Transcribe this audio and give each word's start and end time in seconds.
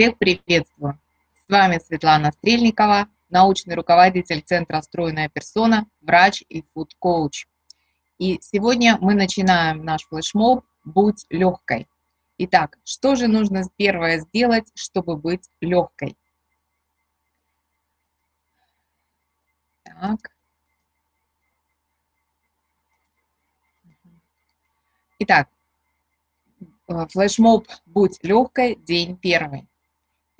Всех 0.00 0.16
приветствую! 0.16 0.98
С 1.46 1.52
вами 1.52 1.78
Светлана 1.78 2.32
Стрельникова, 2.32 3.10
научный 3.28 3.74
руководитель 3.74 4.40
Центра 4.40 4.80
«Стройная 4.80 5.28
персона», 5.28 5.86
врач 6.00 6.42
и 6.48 6.64
фуд-коуч. 6.72 7.46
И 8.16 8.38
сегодня 8.40 8.96
мы 9.02 9.12
начинаем 9.12 9.84
наш 9.84 10.06
флешмоб 10.06 10.64
«Будь 10.86 11.26
легкой». 11.28 11.86
Итак, 12.38 12.78
что 12.82 13.14
же 13.14 13.28
нужно 13.28 13.64
первое 13.76 14.20
сделать, 14.20 14.68
чтобы 14.74 15.18
быть 15.18 15.50
легкой? 15.60 16.16
Так. 19.84 20.30
Итак, 25.18 25.50
э, 26.88 27.06
флешмоб 27.10 27.68
«Будь 27.84 28.18
легкой», 28.22 28.76
день 28.76 29.18
первый. 29.18 29.69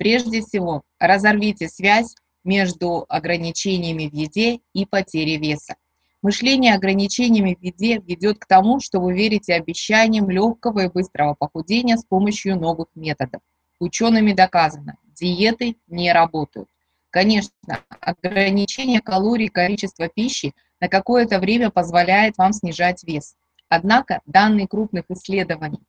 Прежде 0.01 0.41
всего, 0.41 0.81
разорвите 0.97 1.69
связь 1.69 2.15
между 2.43 3.05
ограничениями 3.07 4.07
в 4.07 4.13
еде 4.13 4.61
и 4.73 4.87
потерей 4.87 5.37
веса. 5.37 5.75
Мышление 6.23 6.73
ограничениями 6.73 7.53
в 7.53 7.63
еде 7.63 7.99
ведет 7.99 8.39
к 8.39 8.47
тому, 8.47 8.79
что 8.79 8.99
вы 8.99 9.13
верите 9.13 9.53
обещаниям 9.53 10.27
легкого 10.27 10.85
и 10.85 10.89
быстрого 10.89 11.35
похудения 11.35 11.97
с 11.97 12.03
помощью 12.03 12.59
новых 12.59 12.87
методов. 12.95 13.43
Учеными 13.79 14.33
доказано, 14.33 14.97
диеты 15.13 15.75
не 15.85 16.11
работают. 16.11 16.67
Конечно, 17.11 17.53
ограничение 17.99 19.01
калорий 19.01 19.45
и 19.45 19.49
количества 19.49 20.07
пищи 20.07 20.55
на 20.79 20.87
какое-то 20.87 21.37
время 21.37 21.69
позволяет 21.69 22.39
вам 22.39 22.53
снижать 22.53 23.03
вес. 23.03 23.35
Однако 23.69 24.21
данные 24.25 24.67
крупных 24.67 25.05
исследований 25.09 25.81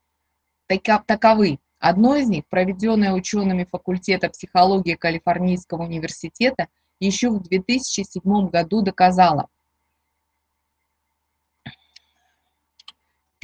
таковы. 1.06 1.61
Одно 1.83 2.15
из 2.15 2.29
них, 2.29 2.47
проведенное 2.47 3.13
учеными 3.13 3.65
факультета 3.65 4.31
психологии 4.31 4.95
Калифорнийского 4.95 5.83
университета, 5.83 6.69
еще 7.01 7.29
в 7.31 7.43
2007 7.43 8.51
году 8.51 8.83
доказало, 8.83 9.48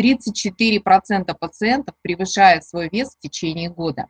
34% 0.00 1.36
пациентов 1.36 1.96
превышают 2.00 2.62
свой 2.62 2.88
вес 2.88 3.16
в 3.16 3.18
течение 3.18 3.70
года. 3.70 4.06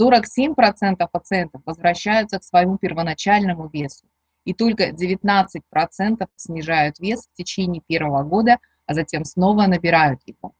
47% 0.00 1.06
пациентов 1.12 1.60
возвращаются 1.66 2.38
к 2.38 2.44
своему 2.44 2.78
первоначальному 2.78 3.68
весу. 3.68 4.06
И 4.46 4.54
только 4.54 4.92
19% 4.92 6.26
снижают 6.36 6.98
вес 7.00 7.26
в 7.26 7.36
течение 7.36 7.82
первого 7.86 8.22
года, 8.22 8.60
а 8.86 8.94
затем 8.94 9.26
снова 9.26 9.66
набирают 9.66 10.22
его. 10.24 10.54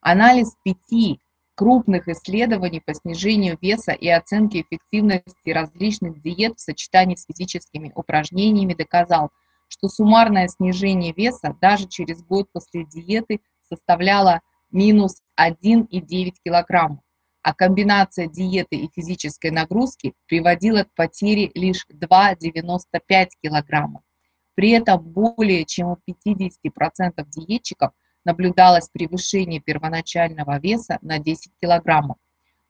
Анализ 0.00 0.56
пяти 0.62 1.20
крупных 1.56 2.06
исследований 2.06 2.80
по 2.80 2.94
снижению 2.94 3.58
веса 3.60 3.92
и 3.92 4.08
оценке 4.08 4.60
эффективности 4.60 5.50
различных 5.50 6.20
диет 6.20 6.58
в 6.58 6.60
сочетании 6.60 7.16
с 7.16 7.24
физическими 7.24 7.90
упражнениями 7.94 8.74
доказал, 8.74 9.30
что 9.68 9.88
суммарное 9.88 10.48
снижение 10.48 11.12
веса 11.12 11.56
даже 11.60 11.88
через 11.88 12.22
год 12.22 12.48
после 12.52 12.84
диеты 12.84 13.40
составляло 13.68 14.40
минус 14.70 15.22
1,9 15.40 16.32
кг, 16.44 16.98
а 17.42 17.54
комбинация 17.54 18.26
диеты 18.28 18.76
и 18.76 18.90
физической 18.94 19.50
нагрузки 19.50 20.12
приводила 20.26 20.84
к 20.84 20.94
потере 20.94 21.50
лишь 21.54 21.86
2,95 21.90 23.28
кг. 23.42 24.00
При 24.54 24.70
этом 24.70 25.02
более 25.02 25.64
чем 25.64 25.88
у 25.88 25.98
50% 26.06 27.24
диетчиков– 27.30 27.92
наблюдалось 28.26 28.88
превышение 28.88 29.60
первоначального 29.60 30.58
веса 30.58 30.98
на 31.00 31.18
10 31.18 31.52
килограммов. 31.60 32.18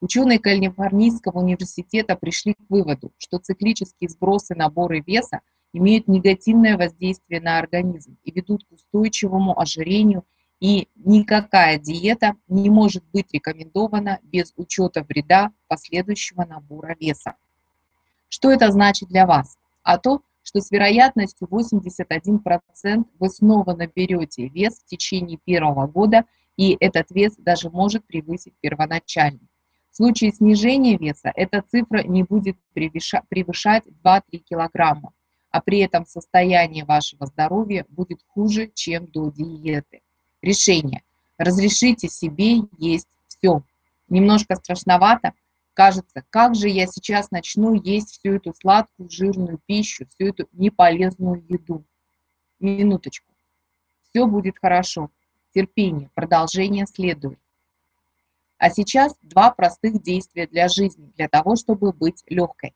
Ученые 0.00 0.38
Калифорнийского 0.38 1.38
университета 1.38 2.14
пришли 2.14 2.52
к 2.52 2.60
выводу, 2.68 3.12
что 3.16 3.38
циклические 3.38 4.10
сбросы 4.10 4.54
наборы 4.54 5.02
веса 5.04 5.40
имеют 5.72 6.06
негативное 6.08 6.76
воздействие 6.76 7.41
на 7.41 7.58
организм 7.58 8.19
и 8.22 8.31
ведут 8.31 8.64
к 8.64 8.72
устойчивому 8.72 9.58
ожирению, 9.58 10.25
и 10.60 10.88
никакая 10.94 11.78
диета 11.78 12.34
не 12.48 12.69
может 12.69 13.04
быть 13.12 13.32
рекомендована 13.32 14.20
без 14.22 14.52
учета 14.56 15.04
вреда 15.08 15.52
последующего 15.69 16.44
набора 16.44 16.94
веса. 17.00 17.34
Что 18.28 18.50
это 18.50 18.70
значит 18.70 19.08
для 19.08 19.26
вас? 19.26 19.56
А 19.82 19.97
то, 19.97 20.20
что 20.46 20.60
с 20.60 20.70
вероятностью 20.70 21.48
81% 21.48 23.04
вы 23.18 23.28
снова 23.28 23.74
наберете 23.74 24.46
вес 24.46 24.78
в 24.78 24.86
течение 24.86 25.38
первого 25.44 25.88
года, 25.88 26.24
и 26.56 26.76
этот 26.78 27.10
вес 27.10 27.34
даже 27.36 27.68
может 27.68 28.06
превысить 28.06 28.54
первоначальный. 28.60 29.48
В 29.90 29.96
случае 29.96 30.30
снижения 30.32 30.96
веса 30.96 31.32
эта 31.34 31.64
цифра 31.68 32.04
не 32.04 32.22
будет 32.22 32.56
превышать 32.74 33.82
2-3 34.04 34.20
килограмма, 34.38 35.12
а 35.50 35.60
при 35.60 35.80
этом 35.80 36.06
состояние 36.06 36.84
вашего 36.84 37.26
здоровья 37.26 37.84
будет 37.88 38.20
хуже, 38.28 38.70
чем 38.72 39.06
до 39.06 39.32
диеты. 39.32 40.02
Решение. 40.42 41.02
Разрешите 41.38 42.06
себе 42.08 42.58
есть 42.78 43.08
все. 43.26 43.62
Немножко 44.08 44.54
страшновато, 44.54 45.32
кажется, 45.76 46.25
как 46.31 46.54
же 46.54 46.70
я 46.70 46.87
сейчас 46.87 47.31
начну 47.31 47.75
есть 47.75 48.19
всю 48.19 48.32
эту 48.32 48.54
сладкую, 48.54 49.10
жирную 49.10 49.60
пищу, 49.66 50.06
всю 50.06 50.31
эту 50.31 50.48
неполезную 50.53 51.44
еду. 51.48 51.84
Минуточку. 52.59 53.31
Все 54.09 54.26
будет 54.26 54.59
хорошо. 54.59 55.10
Терпение, 55.54 56.10
продолжение 56.14 56.87
следует. 56.87 57.38
А 58.56 58.70
сейчас 58.70 59.14
два 59.20 59.50
простых 59.50 60.03
действия 60.03 60.47
для 60.47 60.69
жизни, 60.69 61.12
для 61.14 61.28
того, 61.28 61.56
чтобы 61.56 61.93
быть 61.93 62.22
легкой. 62.26 62.75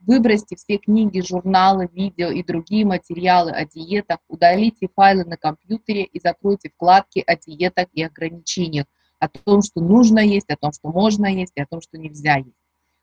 Выбросьте 0.00 0.56
все 0.56 0.76
книги, 0.76 1.20
журналы, 1.20 1.88
видео 1.90 2.28
и 2.28 2.42
другие 2.42 2.84
материалы 2.84 3.50
о 3.50 3.64
диетах, 3.64 4.18
удалите 4.28 4.88
файлы 4.94 5.24
на 5.24 5.38
компьютере 5.38 6.04
и 6.04 6.20
закройте 6.20 6.68
вкладки 6.68 7.24
о 7.26 7.34
диетах 7.34 7.86
и 7.94 8.02
ограничениях, 8.02 8.86
о 9.18 9.28
том, 9.28 9.62
что 9.62 9.80
нужно 9.80 10.20
есть, 10.20 10.50
о 10.50 10.56
том, 10.56 10.72
что 10.72 10.90
можно 10.90 11.26
есть, 11.26 11.52
и 11.56 11.60
о 11.60 11.66
том, 11.66 11.80
что 11.80 11.98
нельзя 11.98 12.36
есть. 12.36 12.56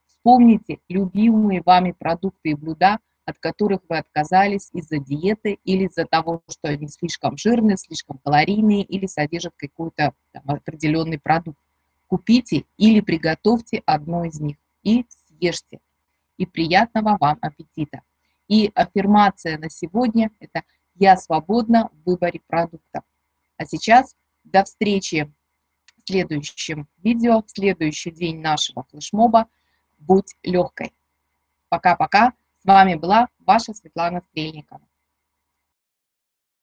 Вспомните 0.07 0.79
любимые 0.87 1.61
вами 1.61 1.91
продукты 1.91 2.51
и 2.51 2.53
блюда, 2.53 2.99
от 3.25 3.39
которых 3.39 3.81
вы 3.89 3.97
отказались 3.97 4.69
из-за 4.73 4.99
диеты 4.99 5.59
или 5.63 5.85
из-за 5.85 6.05
того, 6.05 6.41
что 6.49 6.69
они 6.69 6.87
слишком 6.87 7.37
жирные, 7.37 7.77
слишком 7.77 8.17
калорийные 8.19 8.83
или 8.83 9.05
содержат 9.05 9.53
какой-то 9.57 10.13
определенный 10.33 11.19
продукт. 11.19 11.59
Купите 12.07 12.65
или 12.77 12.99
приготовьте 12.99 13.81
одно 13.85 14.25
из 14.25 14.39
них 14.39 14.57
и 14.83 15.05
съешьте. 15.27 15.79
И 16.37 16.45
приятного 16.45 17.17
вам 17.19 17.37
аппетита. 17.41 18.01
И 18.47 18.71
аффирмация 18.75 19.57
на 19.57 19.69
сегодня– 19.69 20.31
это 20.39 20.63
«Я 20.95 21.17
свободна 21.17 21.89
в 21.91 22.09
выборе 22.09 22.41
продуктов». 22.45 23.03
А 23.57 23.65
сейчас 23.65 24.15
до 24.43 24.63
встречи 24.63 25.31
следующем 26.05 26.87
видео, 26.97 27.41
в 27.41 27.49
следующий 27.49 28.11
день 28.11 28.41
нашего 28.41 28.83
флешмоба. 28.89 29.47
Будь 29.99 30.35
легкой. 30.43 30.93
Пока-пока. 31.69 32.33
С 32.61 32.65
вами 32.65 32.95
была 32.95 33.27
ваша 33.39 33.73
Светлана 33.73 34.21
Стрельникова. 34.21 34.81